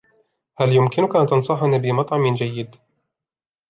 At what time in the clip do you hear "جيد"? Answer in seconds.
2.35-2.75